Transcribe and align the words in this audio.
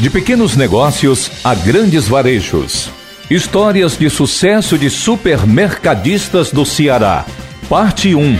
De 0.00 0.08
pequenos 0.08 0.56
negócios 0.56 1.30
a 1.44 1.54
grandes 1.54 2.08
varejos. 2.08 2.90
Histórias 3.30 3.98
de 3.98 4.08
sucesso 4.08 4.78
de 4.78 4.88
supermercadistas 4.88 6.50
do 6.50 6.64
Ceará. 6.64 7.26
Parte 7.68 8.14
1. 8.14 8.36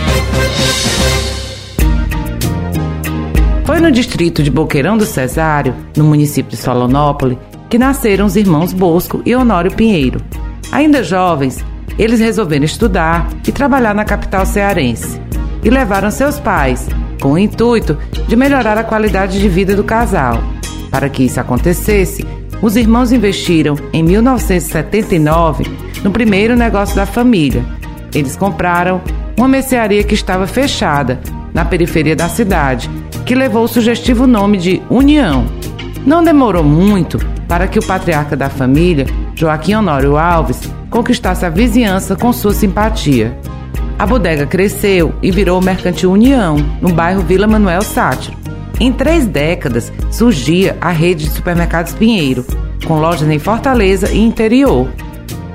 Foi 3.63 3.79
no 3.79 3.91
distrito 3.91 4.41
de 4.41 4.49
Boqueirão 4.49 4.97
do 4.97 5.05
Cesário, 5.05 5.75
no 5.95 6.03
município 6.03 6.49
de 6.49 6.57
Solonópole, 6.57 7.37
que 7.69 7.77
nasceram 7.77 8.25
os 8.25 8.35
irmãos 8.35 8.73
Bosco 8.73 9.21
e 9.23 9.35
Honório 9.35 9.71
Pinheiro. 9.71 10.19
Ainda 10.71 11.03
jovens, 11.03 11.63
eles 11.95 12.19
resolveram 12.19 12.65
estudar 12.65 13.29
e 13.47 13.51
trabalhar 13.51 13.93
na 13.93 14.03
capital 14.03 14.47
cearense. 14.47 15.21
E 15.63 15.69
levaram 15.69 16.09
seus 16.09 16.39
pais, 16.39 16.87
com 17.21 17.33
o 17.33 17.37
intuito 17.37 17.99
de 18.27 18.35
melhorar 18.35 18.79
a 18.79 18.83
qualidade 18.83 19.39
de 19.39 19.47
vida 19.47 19.75
do 19.75 19.83
casal. 19.83 20.41
Para 20.91 21.09
que 21.09 21.23
isso 21.23 21.39
acontecesse, 21.39 22.25
os 22.61 22.75
irmãos 22.75 23.11
investiram 23.11 23.75
em 23.91 24.03
1979 24.03 25.65
no 26.03 26.11
primeiro 26.11 26.55
negócio 26.55 26.95
da 26.95 27.05
família. 27.05 27.63
Eles 28.13 28.35
compraram 28.35 29.01
uma 29.37 29.47
mercearia 29.47 30.03
que 30.03 30.13
estava 30.13 30.45
fechada 30.45 31.19
na 31.53 31.65
periferia 31.65 32.15
da 32.15 32.29
cidade, 32.29 32.89
que 33.25 33.33
levou 33.33 33.63
o 33.63 33.67
sugestivo 33.67 34.27
nome 34.27 34.57
de 34.57 34.81
União. 34.89 35.45
Não 36.05 36.23
demorou 36.23 36.63
muito 36.63 37.17
para 37.47 37.67
que 37.67 37.79
o 37.79 37.85
patriarca 37.85 38.35
da 38.35 38.49
família, 38.49 39.05
Joaquim 39.35 39.73
Honório 39.73 40.17
Alves, 40.17 40.61
conquistasse 40.89 41.45
a 41.45 41.49
vizinhança 41.49 42.15
com 42.15 42.31
sua 42.33 42.53
simpatia. 42.53 43.37
A 43.97 44.05
bodega 44.05 44.45
cresceu 44.45 45.13
e 45.21 45.31
virou 45.31 45.59
o 45.59 45.63
Mercantil 45.63 46.11
União, 46.11 46.57
no 46.81 46.89
bairro 46.89 47.21
Vila 47.21 47.47
Manuel 47.47 47.81
Sátiro. 47.81 48.40
Em 48.81 48.91
três 48.91 49.27
décadas, 49.27 49.93
surgia 50.09 50.75
a 50.81 50.89
rede 50.89 51.25
de 51.25 51.29
supermercados 51.29 51.93
Pinheiro, 51.93 52.43
com 52.83 52.99
lojas 52.99 53.29
em 53.29 53.37
Fortaleza 53.37 54.11
e 54.11 54.17
interior. 54.17 54.89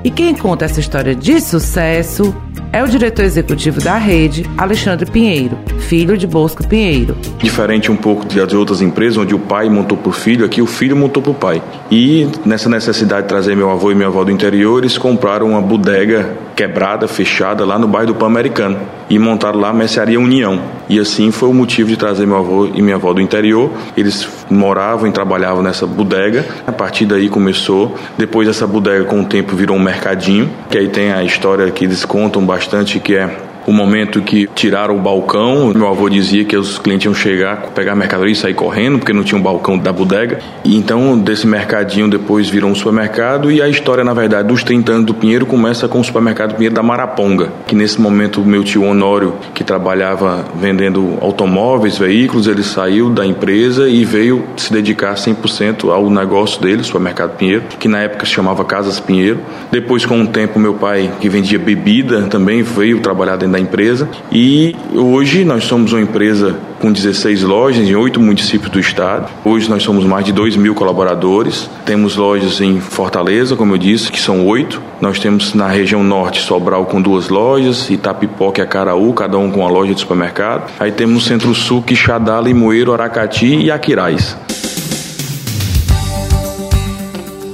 E 0.04 0.12
quem 0.12 0.32
conta 0.32 0.64
essa 0.64 0.78
história 0.78 1.12
de 1.12 1.40
sucesso 1.40 2.32
é 2.72 2.84
o 2.84 2.86
diretor 2.86 3.24
executivo 3.24 3.80
da 3.80 3.96
rede, 3.96 4.48
Alexandre 4.56 5.10
Pinheiro, 5.10 5.58
filho 5.88 6.16
de 6.16 6.24
Bosco 6.24 6.64
Pinheiro. 6.68 7.16
Diferente 7.38 7.90
um 7.90 7.96
pouco 7.96 8.24
das 8.26 8.52
outras 8.52 8.80
empresas, 8.80 9.18
onde 9.18 9.34
o 9.34 9.40
pai 9.40 9.68
montou 9.68 9.98
para 9.98 10.10
o 10.10 10.12
filho, 10.12 10.46
aqui 10.46 10.62
o 10.62 10.66
filho 10.66 10.94
montou 10.94 11.20
para 11.20 11.32
o 11.32 11.34
pai. 11.34 11.60
E 11.90 12.28
nessa 12.44 12.68
necessidade 12.68 13.22
de 13.22 13.28
trazer 13.28 13.56
meu 13.56 13.72
avô 13.72 13.90
e 13.90 13.94
minha 13.96 14.06
avó 14.06 14.22
do 14.22 14.30
interior, 14.30 14.78
eles 14.78 14.96
compraram 14.96 15.48
uma 15.48 15.60
bodega 15.60 16.45
quebrada, 16.56 17.06
fechada, 17.06 17.66
lá 17.66 17.78
no 17.78 17.86
bairro 17.86 18.08
do 18.08 18.14
Pan-Americano. 18.14 18.78
E 19.10 19.18
montaram 19.18 19.60
lá 19.60 19.68
a 19.68 19.72
Mercearia 19.72 20.18
União. 20.18 20.60
E 20.88 20.98
assim 20.98 21.30
foi 21.30 21.50
o 21.50 21.54
motivo 21.54 21.90
de 21.90 21.96
trazer 21.96 22.26
meu 22.26 22.38
avô 22.38 22.66
e 22.74 22.80
minha 22.80 22.96
avó 22.96 23.12
do 23.12 23.20
interior. 23.20 23.70
Eles 23.96 24.26
moravam 24.50 25.06
e 25.06 25.12
trabalhavam 25.12 25.62
nessa 25.62 25.86
bodega. 25.86 26.44
A 26.66 26.72
partir 26.72 27.04
daí 27.04 27.28
começou. 27.28 27.94
Depois 28.16 28.48
essa 28.48 28.66
bodega, 28.66 29.04
com 29.04 29.20
o 29.20 29.24
tempo, 29.24 29.54
virou 29.54 29.76
um 29.76 29.80
mercadinho. 29.80 30.50
Que 30.70 30.78
aí 30.78 30.88
tem 30.88 31.12
a 31.12 31.22
história 31.22 31.70
que 31.70 31.84
eles 31.84 32.04
contam 32.04 32.44
bastante, 32.44 32.98
que 32.98 33.14
é 33.14 33.45
o 33.66 33.72
momento 33.72 34.22
que 34.22 34.48
tiraram 34.54 34.96
o 34.96 35.00
balcão. 35.00 35.72
Meu 35.74 35.88
avô 35.88 36.08
dizia 36.08 36.44
que 36.44 36.56
os 36.56 36.78
clientes 36.78 37.04
iam 37.04 37.14
chegar, 37.14 37.70
pegar 37.74 37.92
a 37.92 37.96
mercadoria 37.96 38.32
e 38.32 38.36
sair 38.36 38.54
correndo, 38.54 38.98
porque 38.98 39.12
não 39.12 39.24
tinha 39.24 39.38
um 39.38 39.42
balcão 39.42 39.76
da 39.76 39.92
bodega. 39.92 40.38
E 40.64 40.76
então, 40.76 41.18
desse 41.18 41.46
mercadinho, 41.46 42.08
depois 42.08 42.48
virou 42.48 42.70
um 42.70 42.74
supermercado. 42.74 43.50
E 43.50 43.60
a 43.60 43.68
história, 43.68 44.04
na 44.04 44.14
verdade, 44.14 44.48
dos 44.48 44.62
30 44.62 44.92
anos 44.92 45.06
do 45.06 45.14
Pinheiro 45.14 45.44
começa 45.44 45.88
com 45.88 45.98
o 45.98 46.04
supermercado 46.04 46.54
Pinheiro 46.54 46.74
da 46.74 46.82
Maraponga, 46.82 47.52
que 47.66 47.74
nesse 47.74 48.00
momento 48.00 48.40
meu 48.42 48.62
tio 48.62 48.84
Honório, 48.84 49.34
que 49.52 49.64
trabalhava 49.64 50.44
vendendo 50.54 51.18
automóveis, 51.20 51.98
veículos, 51.98 52.46
ele 52.46 52.62
saiu 52.62 53.10
da 53.10 53.26
empresa 53.26 53.88
e 53.88 54.04
veio 54.04 54.44
se 54.56 54.72
dedicar 54.72 55.14
100% 55.14 55.90
ao 55.90 56.08
negócio 56.08 56.60
dele, 56.62 56.84
supermercado 56.84 57.36
Pinheiro, 57.36 57.64
que 57.80 57.88
na 57.88 58.00
época 58.00 58.26
se 58.26 58.32
chamava 58.32 58.64
Casas 58.64 59.00
Pinheiro. 59.00 59.40
Depois, 59.72 60.06
com 60.06 60.20
o 60.20 60.26
tempo, 60.26 60.60
meu 60.60 60.74
pai, 60.74 61.10
que 61.20 61.28
vendia 61.28 61.58
bebida, 61.58 62.22
também 62.22 62.62
veio 62.62 63.00
trabalhar 63.00 63.36
dentro 63.36 63.55
da 63.56 63.60
empresa. 63.60 64.08
E 64.30 64.76
hoje 64.94 65.44
nós 65.44 65.64
somos 65.64 65.92
uma 65.92 66.00
empresa 66.00 66.56
com 66.78 66.92
16 66.92 67.42
lojas 67.42 67.88
em 67.88 67.96
oito 67.96 68.20
municípios 68.20 68.70
do 68.70 68.78
estado. 68.78 69.30
Hoje 69.44 69.68
nós 69.68 69.82
somos 69.82 70.04
mais 70.04 70.24
de 70.24 70.32
2 70.32 70.56
mil 70.56 70.74
colaboradores. 70.74 71.68
Temos 71.84 72.16
lojas 72.16 72.60
em 72.60 72.78
Fortaleza, 72.80 73.56
como 73.56 73.72
eu 73.74 73.78
disse, 73.78 74.12
que 74.12 74.20
são 74.20 74.46
oito. 74.46 74.80
Nós 75.00 75.18
temos 75.18 75.54
na 75.54 75.66
região 75.68 76.04
norte 76.04 76.42
Sobral 76.42 76.84
com 76.84 77.00
duas 77.00 77.28
lojas, 77.28 77.88
Itapipoca 77.88 78.60
e 78.60 78.62
Acaraú, 78.62 79.12
cada 79.14 79.38
um 79.38 79.50
com 79.50 79.60
uma 79.60 79.70
loja 79.70 79.94
de 79.94 80.00
supermercado. 80.00 80.70
Aí 80.78 80.92
temos 80.92 81.24
centro-sul 81.24 81.82
Quixadá, 81.82 82.40
Limoeiro, 82.40 82.92
Aracati 82.92 83.56
e 83.56 83.70
Aquirais. 83.70 84.36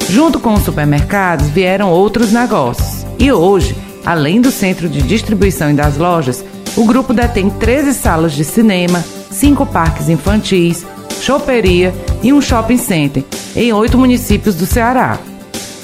Junto 0.08 0.38
com 0.40 0.52
os 0.52 0.62
supermercados 0.62 1.48
vieram 1.48 1.90
outros 1.90 2.32
negócios. 2.32 3.06
E 3.18 3.32
hoje 3.32 3.74
Além 4.04 4.40
do 4.40 4.50
centro 4.50 4.88
de 4.88 5.02
distribuição 5.02 5.70
e 5.70 5.74
das 5.74 5.96
lojas, 5.96 6.44
o 6.76 6.84
grupo 6.84 7.12
detém 7.12 7.48
13 7.48 7.94
salas 7.94 8.32
de 8.32 8.44
cinema, 8.44 9.04
5 9.30 9.64
parques 9.66 10.08
infantis, 10.08 10.84
choperia 11.20 11.94
e 12.22 12.32
um 12.32 12.40
shopping 12.40 12.78
center 12.78 13.24
em 13.54 13.72
oito 13.72 13.96
municípios 13.96 14.54
do 14.54 14.66
Ceará. 14.66 15.18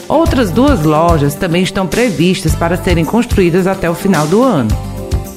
Outras 0.09 0.51
duas 0.51 0.83
lojas 0.85 1.35
também 1.35 1.63
estão 1.63 1.87
previstas 1.87 2.55
para 2.55 2.77
serem 2.77 3.05
construídas 3.05 3.67
até 3.67 3.89
o 3.89 3.95
final 3.95 4.27
do 4.27 4.43
ano. 4.43 4.71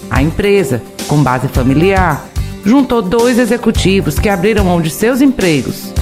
A 0.10 0.24
empresa, 0.24 0.82
com 1.08 1.22
base 1.22 1.48
familiar, 1.50 2.26
juntou 2.66 3.02
dois 3.02 3.38
executivos 3.38 4.18
que 4.18 4.30
abriram 4.30 4.64
mão 4.64 4.82
de 4.82 4.90
seus 4.90 5.22
empregos. 5.22 5.94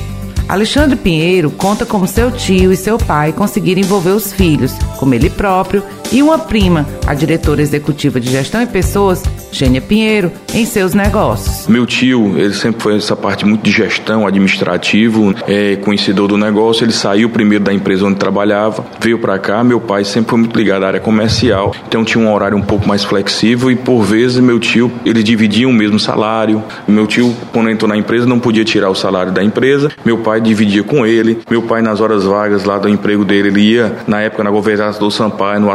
Alexandre 0.47 0.95
Pinheiro 0.95 1.51
conta 1.51 1.85
como 1.85 2.07
seu 2.07 2.31
tio 2.31 2.71
e 2.71 2.77
seu 2.77 2.97
pai 2.97 3.31
conseguiram 3.31 3.81
envolver 3.81 4.11
os 4.11 4.33
filhos, 4.33 4.73
como 4.97 5.13
ele 5.13 5.29
próprio, 5.29 5.83
e 6.11 6.23
uma 6.23 6.39
prima, 6.39 6.87
a 7.05 7.13
diretora 7.13 7.61
executiva 7.61 8.19
de 8.19 8.29
gestão 8.31 8.61
e 8.61 8.65
pessoas, 8.65 9.23
Gênia 9.51 9.81
Pinheiro, 9.81 10.31
em 10.53 10.65
seus 10.65 10.93
negócios. 10.93 11.67
Meu 11.67 11.85
tio, 11.85 12.37
ele 12.37 12.53
sempre 12.53 12.81
foi 12.81 12.97
essa 12.97 13.15
parte 13.15 13.45
muito 13.45 13.61
de 13.61 13.71
gestão, 13.71 14.25
administrativo, 14.25 15.33
é 15.47 15.75
conhecedor 15.77 16.27
do 16.27 16.37
negócio. 16.37 16.83
Ele 16.83 16.91
saiu 16.91 17.29
primeiro 17.29 17.63
da 17.63 17.73
empresa 17.73 18.05
onde 18.05 18.15
trabalhava, 18.17 18.85
veio 18.99 19.19
para 19.19 19.37
cá. 19.37 19.63
Meu 19.63 19.79
pai 19.79 20.03
sempre 20.03 20.31
foi 20.31 20.39
muito 20.39 20.57
ligado 20.57 20.83
à 20.83 20.87
área 20.87 20.99
comercial, 20.99 21.73
então 21.87 22.03
tinha 22.03 22.23
um 22.23 22.33
horário 22.33 22.57
um 22.57 22.61
pouco 22.61 22.87
mais 22.87 23.03
flexível 23.03 23.69
e 23.69 23.75
por 23.75 24.03
vezes 24.03 24.39
meu 24.39 24.59
tio, 24.59 24.91
ele 25.05 25.21
dividia 25.21 25.67
o 25.67 25.73
mesmo 25.73 25.99
salário. 25.99 26.63
Meu 26.87 27.05
tio, 27.05 27.35
quando 27.51 27.69
entrou 27.69 27.87
na 27.87 27.97
empresa, 27.97 28.25
não 28.25 28.39
podia 28.39 28.63
tirar 28.63 28.89
o 28.89 28.95
salário 28.95 29.31
da 29.31 29.43
empresa. 29.43 29.91
Meu 30.03 30.19
pai 30.19 30.41
dividia 30.41 30.83
com 30.83 31.05
ele. 31.05 31.39
Meu 31.49 31.61
pai, 31.61 31.81
nas 31.81 32.01
horas 32.01 32.23
vagas 32.23 32.63
lá 32.63 32.77
do 32.77 32.89
emprego 32.89 33.23
dele, 33.23 33.49
ele 33.49 33.61
ia, 33.61 33.97
na 34.07 34.21
época, 34.21 34.43
na 34.43 34.51
governança 34.51 34.99
do 34.99 35.09
Sampaio, 35.11 35.59
no 35.59 35.71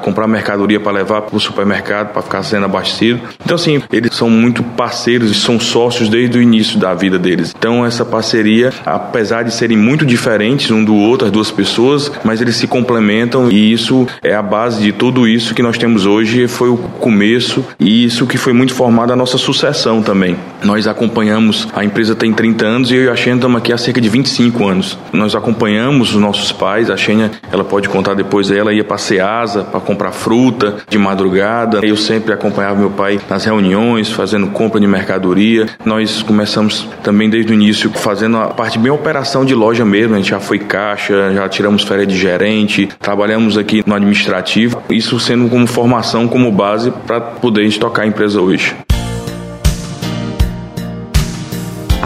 comprar 0.00 0.26
mercadoria 0.26 0.80
para 0.80 0.92
levar 0.92 1.22
para 1.22 1.36
o 1.36 1.40
supermercado, 1.40 2.12
para 2.12 2.22
ficar 2.22 2.42
sendo 2.42 2.64
abastecido. 2.64 3.20
Então, 3.44 3.54
assim, 3.54 3.82
eles 3.92 4.14
são 4.14 4.30
muito 4.30 4.62
parceiros 4.62 5.30
e 5.30 5.34
são 5.34 5.58
sócios 5.58 6.08
desde 6.08 6.38
o 6.38 6.42
início 6.42 6.78
da 6.78 6.94
vida 6.94 7.18
deles. 7.18 7.54
Então, 7.56 7.84
essa 7.84 8.04
parceria, 8.04 8.72
apesar 8.84 9.42
de 9.42 9.52
serem 9.52 9.76
muito 9.76 10.04
diferentes 10.04 10.70
um 10.70 10.84
do 10.84 10.94
outro, 10.94 11.26
as 11.26 11.32
duas 11.32 11.50
pessoas, 11.50 12.10
mas 12.24 12.40
eles 12.40 12.56
se 12.56 12.66
complementam 12.66 13.50
e 13.50 13.72
isso 13.72 14.06
é 14.22 14.34
a 14.34 14.42
base 14.42 14.82
de 14.82 14.92
tudo 14.92 15.26
isso 15.26 15.54
que 15.54 15.62
nós 15.62 15.78
temos 15.78 16.06
hoje. 16.06 16.48
Foi 16.48 16.68
o 16.68 16.76
começo 16.76 17.64
e 17.78 18.04
isso 18.04 18.26
que 18.26 18.38
foi 18.38 18.52
muito 18.52 18.74
formado 18.74 19.12
a 19.12 19.16
nossa 19.16 19.38
sucessão 19.38 20.02
também. 20.02 20.36
Nós 20.62 20.86
acompanhamos, 20.86 21.68
a 21.74 21.84
empresa 21.84 22.14
tem 22.14 22.32
30 22.32 22.64
anos 22.64 22.90
e 22.90 22.96
eu 22.96 23.04
e 23.04 23.08
a 23.08 23.16
Xenia 23.16 23.36
estamos 23.36 23.58
aqui 23.58 23.72
há 23.72 23.78
cerca 23.78 24.00
de 24.00 24.08
25 24.08 24.66
anos. 24.66 24.98
Nós 25.12 25.34
acompanhamos 25.34 26.14
os 26.14 26.20
nossos 26.20 26.52
pais, 26.52 26.90
a 26.90 26.96
Xenia, 26.96 27.30
ela 27.52 27.64
pode 27.64 27.88
contar 27.88 28.14
depois, 28.14 28.50
ela 28.50 28.72
ia 28.72 28.84
para 28.84 28.98
Ceasa 28.98 29.65
para 29.66 29.80
comprar 29.80 30.12
fruta 30.12 30.76
de 30.88 30.98
madrugada. 30.98 31.80
Eu 31.84 31.96
sempre 31.96 32.32
acompanhava 32.32 32.78
meu 32.78 32.90
pai 32.90 33.20
nas 33.28 33.44
reuniões, 33.44 34.10
fazendo 34.10 34.46
compra 34.48 34.80
de 34.80 34.86
mercadoria. 34.86 35.66
Nós 35.84 36.22
começamos 36.22 36.88
também 37.02 37.28
desde 37.28 37.52
o 37.52 37.54
início 37.54 37.90
fazendo 37.90 38.36
a 38.38 38.48
parte 38.48 38.78
bem 38.78 38.90
operação 38.90 39.44
de 39.44 39.54
loja 39.54 39.84
mesmo. 39.84 40.14
A 40.14 40.18
gente 40.18 40.30
já 40.30 40.40
foi 40.40 40.58
caixa, 40.58 41.32
já 41.34 41.48
tiramos 41.48 41.82
férias 41.82 42.08
de 42.08 42.16
gerente, 42.16 42.88
trabalhamos 43.00 43.58
aqui 43.58 43.82
no 43.86 43.94
administrativo. 43.94 44.82
Isso 44.88 45.18
sendo 45.20 45.48
como 45.48 45.66
formação, 45.66 46.26
como 46.28 46.50
base 46.50 46.90
para 47.06 47.20
poder 47.20 47.64
estocar 47.64 48.04
a 48.04 48.08
empresa 48.08 48.40
hoje. 48.40 48.74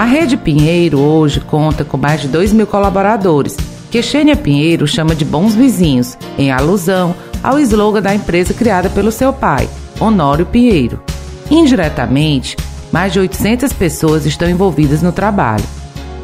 A 0.01 0.05
Rede 0.05 0.37
Pinheiro 0.37 0.99
hoje 0.99 1.41
conta 1.41 1.85
com 1.85 1.99
mais 1.99 2.23
de 2.23 2.29
2 2.29 2.55
mil 2.55 2.67
colaboradores, 2.67 3.57
que 3.91 4.01
Xênia 4.03 4.35
Pinheiro 4.35 4.87
chama 4.87 5.15
de 5.15 5.27
bons 5.27 5.55
vizinhos, 5.55 6.17
em 6.39 6.51
alusão 6.51 7.15
ao 7.43 7.59
slogan 7.59 8.03
da 8.03 8.15
empresa 8.15 8.55
criada 8.55 8.89
pelo 8.91 9.11
seu 9.11 9.33
pai, 9.33 9.69
Honório 9.99 10.47
Pinheiro. 10.47 11.03
Indiretamente, 11.51 12.57
mais 12.93 13.13
de 13.13 13.21
800 13.21 13.73
pessoas 13.73 14.27
estão 14.27 14.49
envolvidas 14.49 15.03
no 15.03 15.13
trabalho. 15.13 15.65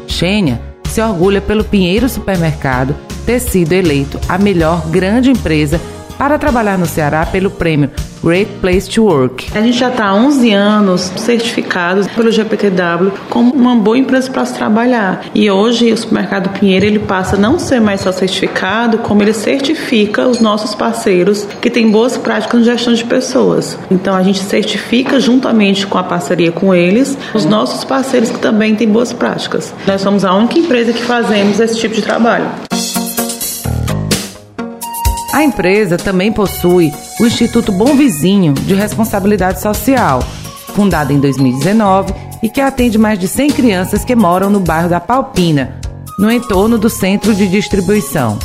Xênia 0.07 0.61
se 0.85 1.01
orgulha 1.01 1.41
pelo 1.41 1.63
Pinheiro 1.63 2.07
Supermercado 2.07 2.95
ter 3.25 3.39
sido 3.39 3.73
eleito 3.73 4.19
a 4.27 4.37
melhor 4.37 4.87
grande 4.87 5.29
empresa 5.29 5.81
para 6.17 6.39
trabalhar 6.39 6.77
no 6.77 6.85
Ceará 6.85 7.25
pelo 7.25 7.51
prêmio 7.51 7.91
Great 8.23 8.51
Place 8.61 8.89
to 8.89 9.03
Work. 9.03 9.47
A 9.55 9.61
gente 9.61 9.77
já 9.77 9.89
está 9.89 10.07
há 10.07 10.15
11 10.15 10.51
anos 10.53 11.01
certificados 11.17 12.07
pelo 12.07 12.31
GPTW 12.31 13.11
como 13.29 13.53
uma 13.53 13.75
boa 13.75 13.97
empresa 13.97 14.31
para 14.31 14.45
se 14.45 14.53
trabalhar. 14.53 15.25
E 15.33 15.49
hoje 15.49 15.91
o 15.91 15.97
supermercado 15.97 16.49
Pinheiro 16.57 16.85
ele 16.85 16.99
passa 16.99 17.35
a 17.35 17.39
não 17.39 17.59
ser 17.59 17.79
mais 17.79 18.01
só 18.01 18.11
certificado, 18.11 18.99
como 18.99 19.21
ele 19.21 19.33
certifica 19.33 20.27
os 20.27 20.39
nossos 20.39 20.75
parceiros 20.75 21.47
que 21.61 21.69
têm 21.69 21.89
boas 21.89 22.17
práticas 22.17 22.59
na 22.59 22.73
gestão 22.73 22.93
de 22.93 23.03
pessoas. 23.03 23.77
Então 23.89 24.15
a 24.15 24.23
gente 24.23 24.39
certifica 24.39 25.19
juntamente 25.19 25.85
com 25.87 25.97
a 25.97 26.03
parceria 26.03 26.51
com 26.51 26.73
eles 26.73 27.17
os 27.33 27.45
nossos 27.45 27.83
parceiros 27.83 28.29
que 28.29 28.39
também 28.39 28.75
têm 28.75 28.87
boas 28.87 29.13
práticas. 29.13 29.73
Nós 29.85 30.01
somos 30.01 30.25
a 30.25 30.33
única 30.33 30.59
empresa 30.59 30.93
que 30.93 31.03
fazemos 31.03 31.59
esse 31.59 31.77
tipo 31.77 31.95
de 31.95 32.01
trabalho. 32.01 32.66
A 35.37 35.43
empresa 35.43 35.97
também 35.97 36.31
possui 36.31 36.91
o 37.19 37.25
Instituto 37.27 37.71
Bom 37.71 37.95
Vizinho 37.95 38.53
de 38.53 38.73
Responsabilidade 38.73 39.61
Social, 39.61 40.19
fundado 40.73 41.13
em 41.13 41.19
2019 41.19 42.11
e 42.41 42.49
que 42.49 42.59
atende 42.59 42.97
mais 42.97 43.19
de 43.19 43.27
100 43.27 43.51
crianças 43.51 44.03
que 44.03 44.15
moram 44.15 44.49
no 44.49 44.59
bairro 44.59 44.89
da 44.89 44.99
Palpina, 44.99 45.75
no 46.17 46.31
entorno 46.31 46.79
do 46.79 46.89
centro 46.89 47.35
de 47.35 47.47
distribuição. 47.47 48.39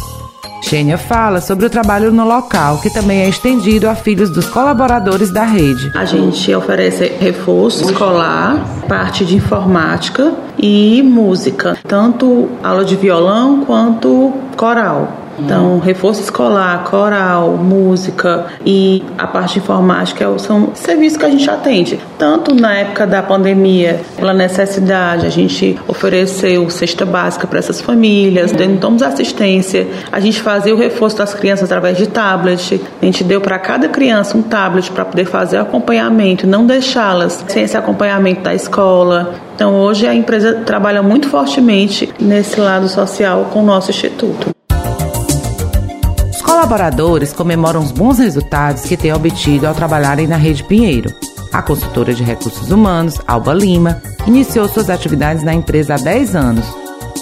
Xênia 0.61 0.99
fala 0.99 1.41
sobre 1.41 1.65
o 1.65 1.71
trabalho 1.71 2.13
no 2.13 2.29
local, 2.29 2.79
que 2.83 2.93
também 2.93 3.23
é 3.23 3.29
estendido 3.31 3.89
a 3.89 3.95
filhos 3.95 4.29
dos 4.29 4.47
colaboradores 4.51 5.33
da 5.33 5.45
rede. 5.45 5.91
A 5.95 6.05
gente 6.05 6.55
oferece 6.55 7.11
reforço 7.19 7.87
escolar, 7.87 8.85
parte 8.87 9.25
de 9.25 9.35
informática 9.35 10.35
e 10.59 11.03
música, 11.03 11.75
tanto 11.89 12.51
aula 12.63 12.85
de 12.85 12.97
violão 12.97 13.65
quanto 13.65 14.31
coral. 14.59 15.22
Então, 15.39 15.79
reforço 15.79 16.21
escolar, 16.21 16.85
coral, 16.85 17.57
música 17.57 18.47
e 18.65 19.03
a 19.17 19.27
parte 19.27 19.59
informática 19.59 20.25
é 20.25 20.39
são 20.39 20.71
serviços 20.75 21.19
que 21.19 21.25
a 21.25 21.31
gente 21.31 21.49
atende. 21.49 22.01
Tanto 22.19 22.55
na 22.55 22.75
época 22.75 23.07
da 23.07 23.23
pandemia, 23.23 24.01
pela 24.17 24.33
necessidade, 24.33 25.27
a 25.27 25.31
gente 25.31 25.79
ofereceu 25.89 26.69
cesta 26.71 27.05
básica 27.05 27.47
para 27.47 27.59
essas 27.59 27.81
famílias, 27.81 28.53
demos 28.53 29.03
assistência, 29.03 29.87
a 30.11 30.21
gente 30.21 30.41
fazia 30.41 30.75
o 30.75 30.79
reforço 30.79 31.17
das 31.17 31.35
crianças 31.35 31.65
através 31.65 31.97
de 31.97 32.07
tablet, 32.07 32.81
a 33.01 33.05
gente 33.05 33.25
deu 33.25 33.41
para 33.41 33.59
cada 33.59 33.89
criança 33.89 34.37
um 34.37 34.43
tablet 34.43 34.91
para 34.91 35.05
poder 35.05 35.25
fazer 35.25 35.59
o 35.59 35.63
acompanhamento, 35.63 36.47
não 36.47 36.67
deixá-las 36.67 37.45
sem 37.49 37.65
esse 37.65 37.77
acompanhamento 37.77 38.43
da 38.43 38.55
escola. 38.55 39.35
Então, 39.55 39.77
hoje 39.77 40.07
a 40.07 40.15
empresa 40.15 40.63
trabalha 40.65 41.03
muito 41.03 41.29
fortemente 41.29 42.13
nesse 42.19 42.59
lado 42.59 42.89
social 42.89 43.49
com 43.53 43.61
o 43.61 43.65
nosso 43.65 43.91
instituto 43.91 44.53
colaboradores 46.53 47.33
comemoram 47.33 47.81
os 47.81 47.91
bons 47.91 48.19
resultados 48.19 48.83
que 48.83 48.95
têm 48.95 49.11
obtido 49.11 49.67
ao 49.67 49.75
trabalharem 49.75 50.27
na 50.27 50.37
Rede 50.37 50.63
Pinheiro. 50.63 51.11
A 51.51 51.63
consultora 51.63 52.13
de 52.13 52.23
recursos 52.23 52.71
humanos, 52.71 53.19
Alba 53.27 53.55
Lima, 53.55 54.03
iniciou 54.27 54.69
suas 54.69 54.91
atividades 54.91 55.43
na 55.43 55.55
empresa 55.55 55.95
há 55.95 55.97
10 55.97 56.37
anos, 56.37 56.67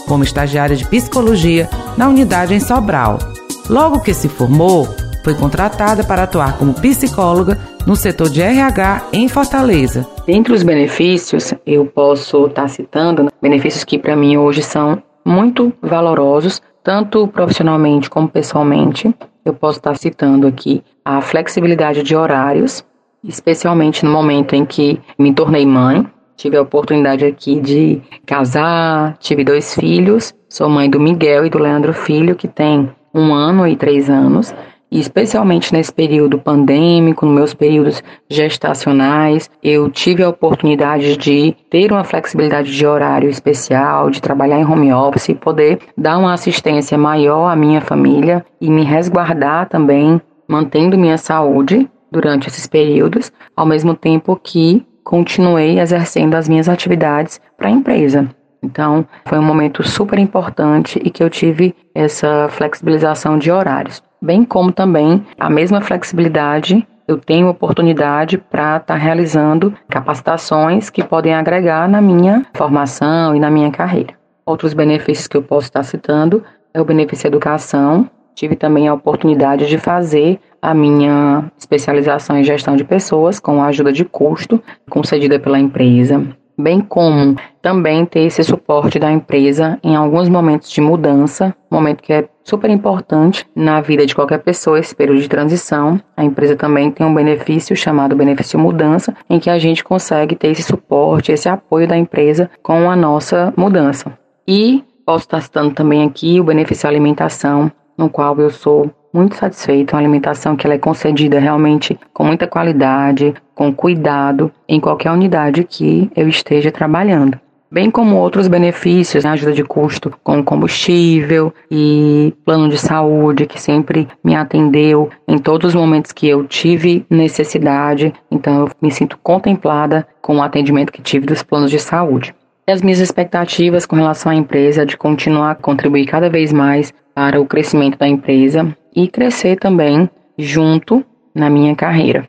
como 0.08 0.24
estagiária 0.24 0.74
de 0.74 0.84
psicologia 0.84 1.70
na 1.96 2.08
unidade 2.08 2.54
em 2.54 2.58
Sobral. 2.58 3.20
Logo 3.68 4.00
que 4.00 4.12
se 4.12 4.28
formou, 4.28 4.88
foi 5.22 5.34
contratada 5.36 6.02
para 6.02 6.24
atuar 6.24 6.58
como 6.58 6.74
psicóloga 6.74 7.56
no 7.86 7.94
setor 7.94 8.30
de 8.30 8.42
RH 8.42 9.10
em 9.12 9.28
Fortaleza. 9.28 10.04
Dentre 10.26 10.54
os 10.54 10.64
benefícios, 10.64 11.54
eu 11.64 11.86
posso 11.86 12.46
estar 12.46 12.68
citando 12.68 13.22
né, 13.22 13.30
benefícios 13.40 13.84
que 13.84 13.96
para 13.96 14.16
mim 14.16 14.36
hoje 14.36 14.60
são 14.60 15.00
muito 15.24 15.72
valorosos, 15.80 16.60
tanto 16.82 17.26
profissionalmente 17.28 18.08
como 18.08 18.28
pessoalmente, 18.28 19.14
eu 19.44 19.54
posso 19.54 19.78
estar 19.78 19.96
citando 19.96 20.46
aqui 20.46 20.82
a 21.04 21.20
flexibilidade 21.20 22.02
de 22.02 22.14
horários, 22.14 22.84
especialmente 23.24 24.04
no 24.04 24.10
momento 24.10 24.54
em 24.54 24.64
que 24.64 25.00
me 25.18 25.32
tornei 25.34 25.66
mãe. 25.66 26.06
Tive 26.36 26.56
a 26.56 26.62
oportunidade 26.62 27.24
aqui 27.24 27.60
de 27.60 28.00
casar, 28.24 29.16
tive 29.18 29.44
dois 29.44 29.74
filhos, 29.74 30.34
sou 30.48 30.68
mãe 30.70 30.88
do 30.88 30.98
Miguel 30.98 31.44
e 31.44 31.50
do 31.50 31.58
Leandro 31.58 31.92
Filho, 31.92 32.34
que 32.34 32.48
tem 32.48 32.90
um 33.14 33.34
ano 33.34 33.66
e 33.66 33.76
três 33.76 34.08
anos, 34.08 34.54
e 34.90 34.98
especialmente 34.98 35.72
nesse 35.72 35.92
período 35.92 36.38
pandêmico, 36.38 37.24
nos 37.24 37.34
meus 37.34 37.54
períodos 37.54 38.02
gestacionais, 38.28 39.48
eu 39.62 39.88
tive 39.88 40.22
a 40.22 40.28
oportunidade 40.28 41.16
de 41.16 41.54
ter 41.70 41.92
uma 41.92 42.02
flexibilidade 42.02 42.74
de 42.74 42.86
horário 42.86 43.30
especial, 43.30 44.10
de 44.10 44.20
trabalhar 44.20 44.58
em 44.58 44.64
home 44.64 44.92
office 44.92 45.28
e 45.28 45.34
poder 45.34 45.78
dar 45.96 46.18
uma 46.18 46.34
assistência 46.34 46.98
maior 46.98 47.48
à 47.48 47.54
minha 47.54 47.80
família 47.80 48.44
e 48.60 48.68
me 48.68 48.82
resguardar 48.82 49.68
também, 49.68 50.20
mantendo 50.48 50.98
minha 50.98 51.18
saúde 51.18 51.88
durante 52.10 52.48
esses 52.48 52.66
períodos, 52.66 53.32
ao 53.56 53.64
mesmo 53.64 53.94
tempo 53.94 54.38
que 54.42 54.84
continuei 55.04 55.78
exercendo 55.78 56.34
as 56.34 56.48
minhas 56.48 56.68
atividades 56.68 57.40
para 57.56 57.68
a 57.68 57.72
empresa. 57.72 58.28
Então, 58.62 59.06
foi 59.24 59.38
um 59.38 59.44
momento 59.44 59.82
super 59.86 60.18
importante 60.18 61.00
e 61.02 61.10
que 61.10 61.22
eu 61.22 61.30
tive 61.30 61.74
essa 61.94 62.48
flexibilização 62.50 63.38
de 63.38 63.50
horários 63.50 64.02
bem 64.20 64.44
como 64.44 64.72
também 64.72 65.24
a 65.38 65.48
mesma 65.48 65.80
flexibilidade 65.80 66.86
eu 67.10 67.18
tenho 67.18 67.48
oportunidade 67.48 68.38
para 68.38 68.76
estar 68.76 68.80
tá 68.80 68.94
realizando 68.94 69.74
capacitações 69.88 70.90
que 70.90 71.02
podem 71.02 71.34
agregar 71.34 71.88
na 71.88 72.00
minha 72.00 72.46
formação 72.54 73.34
e 73.34 73.40
na 73.40 73.50
minha 73.50 73.70
carreira. 73.72 74.14
Outros 74.46 74.74
benefícios 74.74 75.26
que 75.26 75.36
eu 75.36 75.42
posso 75.42 75.66
estar 75.66 75.82
citando 75.82 76.44
é 76.72 76.80
o 76.80 76.84
benefício 76.84 77.26
educação. 77.26 78.08
Tive 78.32 78.54
também 78.54 78.86
a 78.86 78.94
oportunidade 78.94 79.66
de 79.66 79.76
fazer 79.76 80.38
a 80.62 80.72
minha 80.72 81.50
especialização 81.58 82.38
em 82.38 82.44
gestão 82.44 82.76
de 82.76 82.84
pessoas 82.84 83.40
com 83.40 83.60
a 83.60 83.66
ajuda 83.66 83.92
de 83.92 84.04
custo 84.04 84.62
concedida 84.88 85.38
pela 85.40 85.58
empresa 85.58 86.24
bem 86.60 86.80
como 86.80 87.36
também 87.62 88.04
ter 88.04 88.20
esse 88.20 88.44
suporte 88.44 88.98
da 88.98 89.10
empresa 89.10 89.78
em 89.82 89.96
alguns 89.96 90.28
momentos 90.28 90.70
de 90.70 90.80
mudança, 90.80 91.54
momento 91.70 92.02
que 92.02 92.12
é 92.12 92.28
super 92.44 92.70
importante 92.70 93.46
na 93.54 93.80
vida 93.80 94.04
de 94.04 94.14
qualquer 94.14 94.38
pessoa, 94.38 94.78
esse 94.78 94.94
período 94.94 95.20
de 95.20 95.28
transição. 95.28 96.00
A 96.16 96.24
empresa 96.24 96.56
também 96.56 96.90
tem 96.90 97.06
um 97.06 97.14
benefício 97.14 97.76
chamado 97.76 98.16
benefício 98.16 98.58
mudança, 98.58 99.14
em 99.28 99.38
que 99.38 99.50
a 99.50 99.58
gente 99.58 99.84
consegue 99.84 100.34
ter 100.34 100.48
esse 100.48 100.62
suporte, 100.62 101.32
esse 101.32 101.48
apoio 101.48 101.88
da 101.88 101.96
empresa 101.96 102.50
com 102.62 102.90
a 102.90 102.96
nossa 102.96 103.52
mudança. 103.56 104.12
E 104.46 104.84
posso 105.04 105.24
estar 105.24 105.40
citando 105.40 105.74
também 105.74 106.04
aqui 106.04 106.40
o 106.40 106.44
benefício 106.44 106.88
alimentação, 106.88 107.70
no 107.96 108.08
qual 108.08 108.38
eu 108.38 108.50
sou 108.50 108.90
muito 109.12 109.36
satisfeita, 109.36 109.94
uma 109.94 110.00
alimentação 110.00 110.56
que 110.56 110.66
ela 110.66 110.74
é 110.74 110.78
concedida 110.78 111.38
realmente 111.38 111.98
com 112.12 112.24
muita 112.24 112.46
qualidade, 112.46 113.34
com 113.54 113.72
cuidado, 113.72 114.50
em 114.68 114.80
qualquer 114.80 115.10
unidade 115.10 115.64
que 115.64 116.10
eu 116.16 116.28
esteja 116.28 116.70
trabalhando. 116.70 117.38
Bem 117.72 117.88
como 117.88 118.16
outros 118.16 118.48
benefícios, 118.48 119.22
né, 119.22 119.30
ajuda 119.30 119.52
de 119.52 119.62
custo 119.62 120.12
com 120.24 120.42
combustível 120.42 121.54
e 121.70 122.34
plano 122.44 122.68
de 122.68 122.76
saúde 122.76 123.46
que 123.46 123.62
sempre 123.62 124.08
me 124.24 124.34
atendeu 124.34 125.08
em 125.28 125.38
todos 125.38 125.68
os 125.68 125.74
momentos 125.76 126.10
que 126.10 126.26
eu 126.28 126.44
tive 126.48 127.06
necessidade. 127.08 128.12
Então 128.28 128.62
eu 128.62 128.70
me 128.82 128.90
sinto 128.90 129.16
contemplada 129.22 130.04
com 130.20 130.38
o 130.38 130.42
atendimento 130.42 130.92
que 130.92 131.00
tive 131.00 131.26
dos 131.26 131.44
planos 131.44 131.70
de 131.70 131.78
saúde. 131.78 132.34
E 132.66 132.72
as 132.72 132.82
minhas 132.82 132.98
expectativas 132.98 133.86
com 133.86 133.94
relação 133.94 134.32
à 134.32 134.34
empresa 134.34 134.84
de 134.84 134.96
continuar 134.96 135.52
a 135.52 135.54
contribuir 135.54 136.06
cada 136.06 136.28
vez 136.28 136.52
mais 136.52 136.92
para 137.20 137.38
o 137.38 137.44
crescimento 137.44 137.98
da 137.98 138.08
empresa 138.08 138.74
e 138.96 139.06
crescer 139.06 139.58
também 139.58 140.08
junto 140.38 141.04
na 141.34 141.50
minha 141.50 141.76
carreira. 141.76 142.26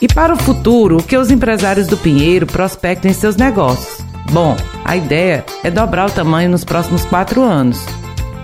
E 0.00 0.08
para 0.08 0.32
o 0.32 0.36
futuro, 0.38 0.96
o 0.96 1.02
que 1.02 1.14
os 1.14 1.30
empresários 1.30 1.86
do 1.86 1.94
Pinheiro 1.94 2.46
prospectam 2.46 3.10
em 3.10 3.12
seus 3.12 3.36
negócios? 3.36 4.02
Bom, 4.32 4.56
a 4.82 4.96
ideia 4.96 5.44
é 5.62 5.70
dobrar 5.70 6.08
o 6.08 6.10
tamanho 6.10 6.48
nos 6.48 6.64
próximos 6.64 7.04
quatro 7.04 7.42
anos. 7.42 7.84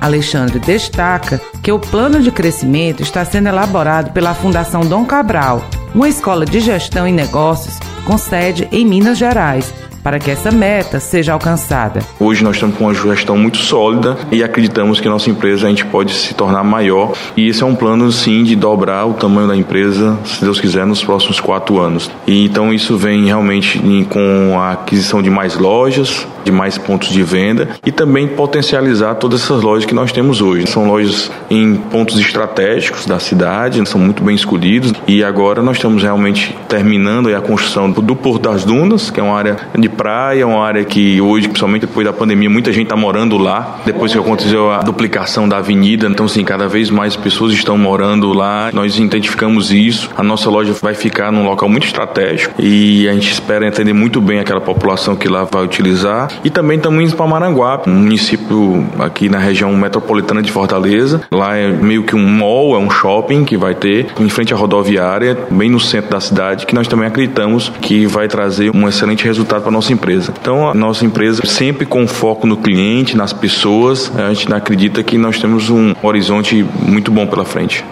Alexandre 0.02 0.58
destaca 0.58 1.40
que 1.62 1.72
o 1.72 1.78
plano 1.78 2.20
de 2.20 2.30
crescimento 2.30 3.02
está 3.02 3.24
sendo 3.24 3.48
elaborado 3.48 4.12
pela 4.12 4.34
Fundação 4.34 4.82
Dom 4.82 5.06
Cabral, 5.06 5.62
uma 5.94 6.10
escola 6.10 6.44
de 6.44 6.60
gestão 6.60 7.08
e 7.08 7.10
negócios 7.10 7.78
com 8.04 8.18
sede 8.18 8.68
em 8.70 8.84
Minas 8.84 9.16
Gerais, 9.16 9.72
para 10.06 10.20
que 10.20 10.30
essa 10.30 10.52
meta 10.52 11.00
seja 11.00 11.32
alcançada. 11.32 11.98
Hoje 12.20 12.44
nós 12.44 12.54
estamos 12.54 12.76
com 12.76 12.84
uma 12.84 12.94
gestão 12.94 13.36
muito 13.36 13.58
sólida 13.58 14.16
e 14.30 14.40
acreditamos 14.40 15.00
que 15.00 15.08
nossa 15.08 15.28
empresa 15.28 15.66
a 15.66 15.68
gente 15.68 15.84
pode 15.84 16.14
se 16.14 16.32
tornar 16.32 16.62
maior 16.62 17.12
e 17.36 17.48
esse 17.48 17.60
é 17.60 17.66
um 17.66 17.74
plano 17.74 18.12
sim 18.12 18.44
de 18.44 18.54
dobrar 18.54 19.04
o 19.04 19.14
tamanho 19.14 19.48
da 19.48 19.56
empresa, 19.56 20.16
se 20.24 20.44
Deus 20.44 20.60
quiser, 20.60 20.86
nos 20.86 21.02
próximos 21.02 21.40
quatro 21.40 21.80
anos. 21.80 22.08
E 22.24 22.44
então 22.44 22.72
isso 22.72 22.96
vem 22.96 23.24
realmente 23.24 23.82
com 24.08 24.56
a 24.60 24.74
aquisição 24.74 25.20
de 25.20 25.28
mais 25.28 25.56
lojas, 25.56 26.24
de 26.44 26.52
mais 26.52 26.78
pontos 26.78 27.08
de 27.08 27.24
venda 27.24 27.70
e 27.84 27.90
também 27.90 28.28
potencializar 28.28 29.16
todas 29.16 29.42
essas 29.42 29.60
lojas 29.62 29.84
que 29.84 29.94
nós 29.94 30.12
temos 30.12 30.40
hoje. 30.40 30.68
São 30.68 30.86
lojas 30.86 31.32
em 31.50 31.74
pontos 31.74 32.16
estratégicos 32.20 33.04
da 33.04 33.18
cidade, 33.18 33.84
são 33.88 34.00
muito 34.00 34.22
bem 34.22 34.36
escolhidos 34.36 34.92
e 35.08 35.24
agora 35.24 35.60
nós 35.60 35.76
estamos 35.76 36.04
realmente 36.04 36.56
terminando 36.68 37.34
a 37.34 37.40
construção 37.40 37.90
do 37.90 38.14
Porto 38.14 38.42
das 38.42 38.64
Dunas, 38.64 39.10
que 39.10 39.18
é 39.18 39.22
uma 39.22 39.36
área 39.36 39.56
de 39.76 39.88
praia, 39.96 40.46
uma 40.46 40.64
área 40.64 40.84
que 40.84 41.20
hoje, 41.20 41.48
principalmente 41.48 41.82
depois 41.82 42.06
da 42.06 42.12
pandemia, 42.12 42.50
muita 42.50 42.72
gente 42.72 42.84
está 42.84 42.96
morando 42.96 43.38
lá. 43.38 43.80
Depois 43.84 44.12
que 44.12 44.18
aconteceu 44.18 44.70
a 44.70 44.78
duplicação 44.78 45.48
da 45.48 45.58
avenida, 45.58 46.06
então 46.06 46.28
sim, 46.28 46.44
cada 46.44 46.68
vez 46.68 46.90
mais 46.90 47.16
pessoas 47.16 47.52
estão 47.52 47.76
morando 47.78 48.32
lá. 48.32 48.70
Nós 48.72 48.98
identificamos 48.98 49.72
isso. 49.72 50.10
A 50.16 50.22
nossa 50.22 50.50
loja 50.50 50.74
vai 50.80 50.94
ficar 50.94 51.32
num 51.32 51.44
local 51.44 51.68
muito 51.68 51.86
estratégico 51.86 52.54
e 52.60 53.08
a 53.08 53.12
gente 53.12 53.32
espera 53.32 53.66
entender 53.66 53.92
muito 53.92 54.20
bem 54.20 54.38
aquela 54.38 54.60
população 54.60 55.16
que 55.16 55.28
lá 55.28 55.44
vai 55.44 55.64
utilizar. 55.64 56.28
E 56.44 56.50
também 56.50 56.76
estamos 56.76 57.02
indo 57.02 57.16
para 57.16 57.26
Maranguape, 57.26 57.88
um 57.88 57.94
município 57.94 58.86
aqui 58.98 59.28
na 59.28 59.38
região 59.38 59.74
metropolitana 59.76 60.42
de 60.42 60.52
Fortaleza. 60.52 61.22
Lá 61.30 61.56
é 61.56 61.68
meio 61.68 62.02
que 62.02 62.14
um 62.14 62.26
mall, 62.26 62.74
é 62.74 62.78
um 62.78 62.90
shopping 62.90 63.44
que 63.44 63.56
vai 63.56 63.74
ter 63.74 64.06
em 64.18 64.28
frente 64.28 64.52
à 64.52 64.56
rodoviária, 64.56 65.36
bem 65.50 65.70
no 65.70 65.80
centro 65.80 66.10
da 66.10 66.20
cidade, 66.20 66.66
que 66.66 66.74
nós 66.74 66.88
também 66.88 67.06
acreditamos 67.06 67.72
que 67.80 68.06
vai 68.06 68.28
trazer 68.28 68.70
um 68.74 68.88
excelente 68.88 69.24
resultado 69.24 69.60
para 69.60 69.70
a 69.70 69.72
nossa 69.86 69.92
empresa. 69.92 70.34
Então, 70.40 70.68
a 70.68 70.74
nossa 70.74 71.04
empresa 71.04 71.46
sempre 71.46 71.86
com 71.86 72.06
foco 72.08 72.46
no 72.46 72.56
cliente, 72.56 73.16
nas 73.16 73.32
pessoas, 73.32 74.10
a 74.16 74.32
gente 74.32 74.52
acredita 74.52 75.02
que 75.02 75.16
nós 75.16 75.38
temos 75.38 75.70
um 75.70 75.94
horizonte 76.02 76.66
muito 76.80 77.10
bom 77.10 77.26
pela 77.26 77.44
frente. 77.44 77.84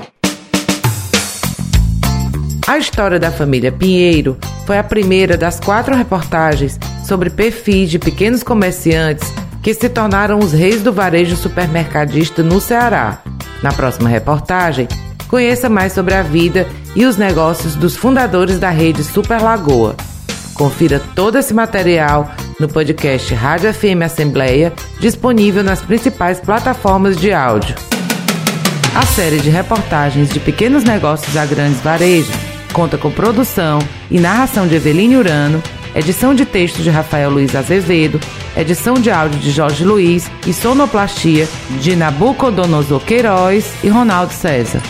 A 2.66 2.78
história 2.78 3.18
da 3.18 3.30
família 3.30 3.70
Pinheiro 3.70 4.36
foi 4.66 4.78
a 4.78 4.82
primeira 4.82 5.36
das 5.36 5.60
quatro 5.60 5.94
reportagens 5.94 6.80
sobre 7.06 7.30
perfis 7.30 7.90
de 7.90 7.98
pequenos 7.98 8.42
comerciantes 8.42 9.32
que 9.62 9.72
se 9.72 9.88
tornaram 9.88 10.38
os 10.38 10.52
reis 10.52 10.82
do 10.82 10.92
varejo 10.92 11.36
supermercadista 11.36 12.42
no 12.42 12.60
Ceará. 12.60 13.22
Na 13.62 13.72
próxima 13.72 14.08
reportagem, 14.08 14.88
conheça 15.28 15.68
mais 15.68 15.92
sobre 15.92 16.14
a 16.14 16.22
vida 16.22 16.66
e 16.96 17.04
os 17.04 17.16
negócios 17.16 17.76
dos 17.76 17.94
fundadores 17.94 18.58
da 18.58 18.70
rede 18.70 19.04
Super 19.04 19.40
Lagoa. 19.40 19.94
Confira 20.54 21.00
todo 21.14 21.37
esse 21.37 21.52
material 21.52 22.30
no 22.61 22.68
podcast 22.68 23.34
Rádio 23.34 23.75
FM 23.75 24.02
Assembleia, 24.04 24.73
disponível 25.00 25.64
nas 25.64 25.82
principais 25.82 26.40
plataformas 26.40 27.16
de 27.16 27.32
áudio. 27.32 27.75
A 28.94 29.04
série 29.04 29.40
de 29.40 29.50
reportagens 29.50 30.30
de 30.30 30.38
pequenos 30.38 30.84
negócios 30.84 31.37
a 31.37 31.44
grandes 31.44 31.80
varejos 31.80 32.34
conta 32.73 32.96
com 32.96 33.11
produção 33.11 33.78
e 34.11 34.18
narração 34.20 34.66
de 34.66 34.75
Eveline 34.75 35.16
Urano, 35.16 35.62
edição 35.94 36.34
de 36.34 36.44
texto 36.44 36.82
de 36.82 36.90
Rafael 36.90 37.30
Luiz 37.30 37.54
Azevedo, 37.54 38.20
edição 38.56 38.94
de 38.94 39.11
áudio 39.11 39.38
de 39.38 39.50
Jorge 39.50 39.84
Luiz 39.84 40.30
e 40.46 40.52
sonoplastia 40.52 41.49
de 41.80 41.96
Nabucodonosor 41.96 43.00
Queiroz 43.00 43.73
e 43.82 43.88
Ronaldo 43.88 44.32
César. 44.32 44.82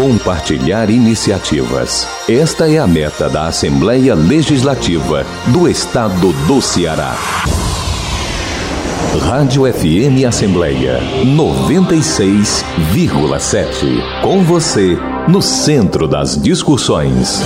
Compartilhar 0.00 0.88
iniciativas. 0.88 2.08
Esta 2.26 2.66
é 2.66 2.78
a 2.78 2.86
meta 2.86 3.28
da 3.28 3.48
Assembleia 3.48 4.14
Legislativa 4.14 5.26
do 5.48 5.68
Estado 5.68 6.32
do 6.46 6.62
Ceará. 6.62 7.14
Rádio 9.20 9.70
FM 9.70 10.24
Assembleia 10.26 11.00
96,7. 11.22 14.22
Com 14.22 14.42
você, 14.42 14.96
no 15.28 15.42
centro 15.42 16.08
das 16.08 16.34
discussões. 16.34 17.42